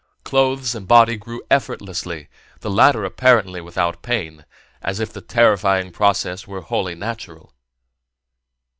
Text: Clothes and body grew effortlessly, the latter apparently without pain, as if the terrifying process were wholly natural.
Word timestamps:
Clothes 0.23 0.73
and 0.73 0.87
body 0.87 1.15
grew 1.15 1.43
effortlessly, 1.51 2.27
the 2.61 2.71
latter 2.71 3.05
apparently 3.05 3.61
without 3.61 4.01
pain, 4.01 4.45
as 4.81 4.99
if 4.99 5.13
the 5.13 5.21
terrifying 5.21 5.91
process 5.91 6.47
were 6.47 6.61
wholly 6.61 6.95
natural. 6.95 7.53